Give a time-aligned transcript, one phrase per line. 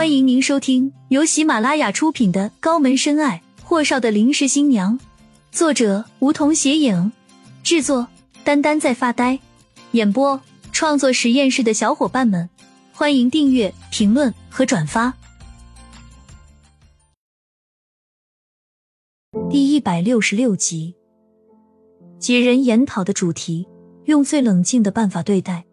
[0.00, 4.98] 欢迎您收听由喜马拉雅出品的《高门深爱：霍少的临时新娘》，
[5.52, 7.12] 作者梧桐斜影，
[7.62, 8.08] 制作
[8.42, 9.38] 丹丹在发呆，
[9.90, 10.40] 演播
[10.72, 12.48] 创作实验室的小伙伴们，
[12.94, 15.12] 欢迎订阅、评论和转发。
[19.50, 20.94] 第一百六十六集，
[22.18, 23.68] 几人研讨的主题，
[24.06, 25.66] 用最冷静的办法对待，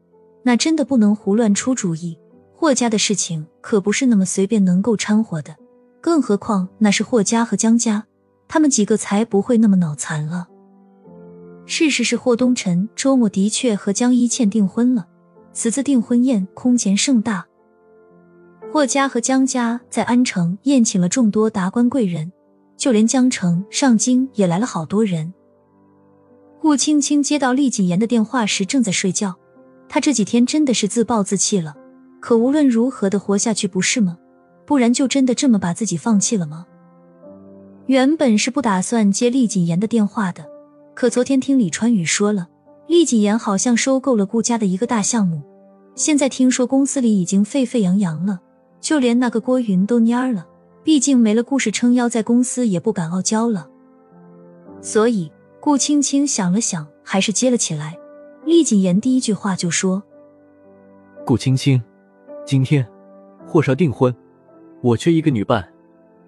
[0.44, 2.20] 那真的不能胡乱出主意。
[2.60, 5.56] 霍家的事情可不是那么随便能够掺和的，
[6.02, 8.04] 更何况那是霍家和江家，
[8.48, 10.48] 他们几个才不会那么脑残了。
[11.68, 15.06] 事实是霍东辰周末的确和江一倩订婚了，
[15.54, 17.46] 此次订婚宴空前盛大。
[18.74, 22.32] 霍家和江家在安城宴请了众多达官贵人，
[22.76, 25.32] 就连江城、上京也来了好多人。
[26.60, 29.36] 顾青青接到厉谨言的电话时正在睡觉，
[29.88, 31.77] 她这几天真的是自暴自弃了。
[32.20, 34.18] 可无论如何的活下去不是吗？
[34.66, 36.66] 不然就真的这么把自己放弃了吗？
[37.86, 40.46] 原本是不打算接厉谨言的电话的，
[40.94, 42.50] 可昨天听李川宇说了，
[42.88, 45.42] 厉谨言好像收购了顾家的一个大项目，
[45.96, 48.42] 现在听说公司里已经沸沸扬扬了，
[48.82, 50.46] 就连那个郭云都蔫了。
[50.84, 53.70] 毕竟没了顾氏撑腰，在公司也不敢傲娇了。
[54.82, 57.98] 所以顾青青想了想，还是接了起来。
[58.46, 60.04] 厉谨言第一句话就说
[61.26, 61.82] ：“顾青青。”
[62.48, 62.88] 今天，
[63.46, 64.16] 霍少订婚，
[64.82, 65.68] 我缺一个女伴，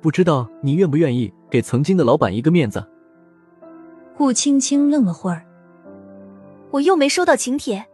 [0.02, 2.86] 不知道你愿不愿意给曾经的老板一个面子。
[4.17, 5.45] 顾青青愣了会儿，
[6.72, 7.86] 我又没收到请帖。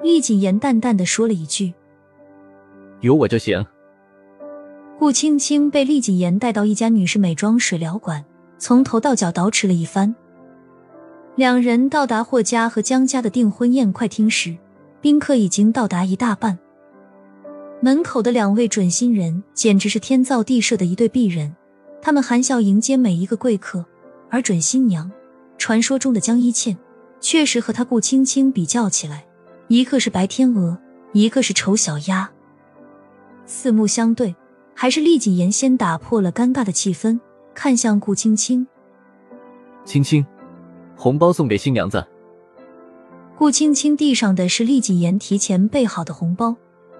[0.00, 1.74] 厉谨言淡淡的说了一句
[3.00, 3.62] ：“有我就行。”
[4.98, 8.24] 顾青青被厉谨言带到一家女士美妆水疗馆，
[8.56, 10.14] 从头到脚捯饬了一番。
[11.36, 14.56] 两人到达霍家和江家的订婚宴快厅时，
[15.02, 16.58] 宾客已经到达一大半。
[17.84, 21.52] 门口的两位准新人简直是天造地设的一对璧人，
[22.00, 23.84] 他们含笑迎接每一个贵客。
[24.30, 25.10] 而准新娘，
[25.58, 26.78] 传说中的江一倩，
[27.20, 29.26] 确实和她顾青青比较起来，
[29.66, 30.78] 一个是白天鹅，
[31.12, 32.30] 一个是丑小鸭。
[33.46, 34.32] 四目相对，
[34.76, 37.18] 还是厉谨言先打破了尴尬的气氛，
[37.52, 38.64] 看向顾青青
[39.84, 40.24] ：“青青，
[40.96, 42.06] 红包送给新娘子。”
[43.36, 46.54] 顾青青递上的是厉谨言提前备好的红包。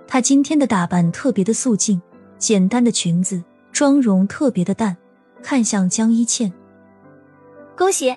[0.06, 2.00] 她今天的打扮特别的素净，
[2.38, 3.42] 简单的裙子，
[3.72, 4.96] 妆容特别的淡，
[5.42, 6.52] 看向江一倩，
[7.76, 8.14] 恭喜。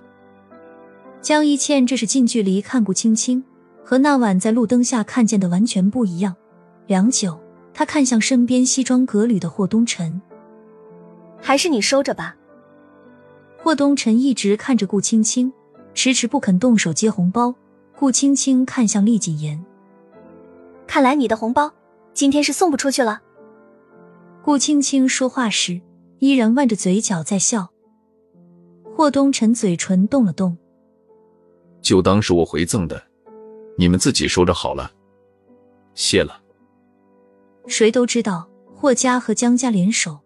[1.22, 3.44] 江一倩这是近距离看顾青青，
[3.84, 6.36] 和那晚在路灯下看见的完全不一样。
[6.88, 7.40] 良久，
[7.74, 10.22] 她看向身边西装革履的霍东辰，
[11.42, 12.36] 还是你收着吧。
[13.58, 15.52] 霍东辰一直看着顾青青，
[15.96, 17.56] 迟迟不肯动手接红包。
[17.96, 19.66] 顾青青看向厉谨言。
[20.96, 21.74] 看来你的红包
[22.14, 23.22] 今天是送不出去了。
[24.42, 25.82] 顾青青说话时
[26.20, 27.70] 依然弯着嘴角在笑。
[28.96, 30.58] 霍东辰嘴唇动了动，
[31.82, 33.04] 就当是我回赠的，
[33.78, 34.90] 你们自己收着好了。
[35.96, 36.42] 谢了。
[37.68, 40.22] 谁都知道霍家和江家联手，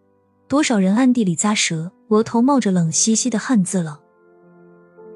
[0.46, 4.00] 多少人暗地里咂舌，额头冒着冷兮兮的汗渍了。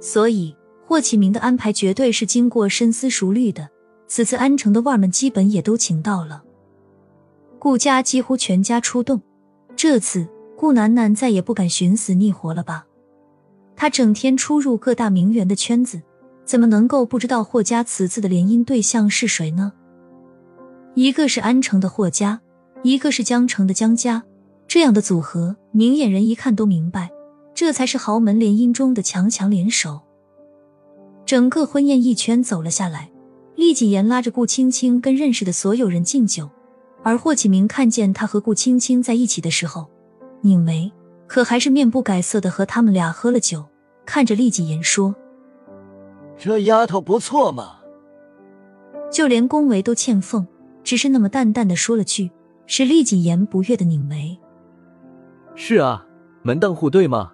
[0.01, 3.71] 所以霍启明的安排绝对是经过深思熟虑的。
[4.07, 6.45] 此次安城的腕儿们基本也都请到了，
[7.59, 9.21] 顾家几乎全家出动。
[9.75, 12.87] 这次顾楠楠再也不敢寻死觅活了吧？
[13.75, 16.01] 他整天出入各大名媛的圈子，
[16.45, 19.73] 怎么能够不知道霍家此次的联姻对象是谁呢？
[20.95, 22.41] 一个是安城的霍家，
[22.83, 24.23] 一个是江城的江家，
[24.69, 27.11] 这样的组合，明眼人一看都明白，
[27.53, 30.03] 这才是豪门联姻中的强强联手。
[31.27, 33.11] 整个婚宴一圈走了下来。
[33.65, 36.51] 厉谨言拉着顾青青跟认识的所有人敬酒，
[37.03, 39.89] 而霍启明看见他和顾青青在一起的时候，
[40.43, 40.93] 拧眉，
[41.27, 43.65] 可还是面不改色的和他们俩喝了酒，
[44.05, 45.15] 看着厉谨言说
[46.37, 47.79] ：“这丫头不错嘛。”
[49.11, 50.47] 就连恭维都欠奉，
[50.83, 52.31] 只是那么淡淡的说了句，
[52.67, 54.39] 使厉谨言不悦的拧眉。
[55.55, 56.07] 是啊，
[56.43, 57.33] 门当户对嘛。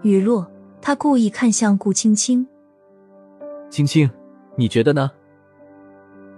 [0.00, 0.50] 雨落，
[0.80, 2.48] 他故意看向顾青青，
[3.68, 4.10] 青青。
[4.56, 5.10] 你觉得呢？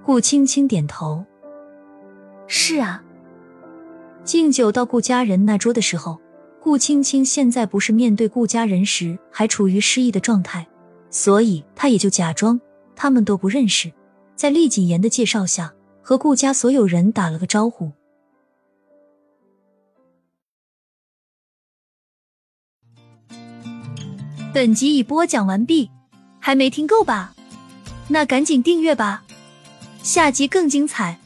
[0.04, 1.24] 顾青青点头。
[2.46, 3.02] 是啊。
[4.24, 6.20] 敬酒到顾家人那桌的时候，
[6.60, 10.66] 顾青青现在不是面对顾家人时还处于失忆的状态，
[11.10, 12.60] 所以她也就假装
[12.96, 13.92] 他们都不认识，
[14.34, 15.72] 在厉谨言的介绍下
[16.02, 17.92] 和顾家所有人打了个招呼。
[24.52, 25.90] 本集已播讲完毕，
[26.40, 27.35] 还没听够吧？
[28.08, 29.24] 那赶紧订阅吧，
[30.02, 31.18] 下集更精彩。